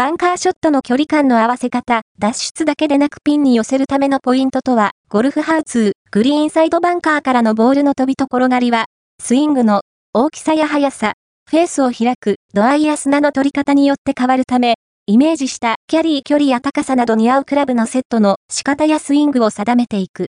[0.00, 8.86] バンカーショットの距離感の合わせ方、脱出だけでなくピンに寄せるためのポイントとは、ゴルフハウツー、グリーンサイドバンカーからのボールの飛びと転がりは、
[9.22, 9.82] スイングの
[10.14, 11.12] 大きさや速さ、
[11.50, 14.76] フェースを開く、ドアイや砂の取り方によって変わるため、
[15.06, 20.28] イメージしたキャリー距離や高さなどに合うクラブのセットの仕方やスイングを定めていく。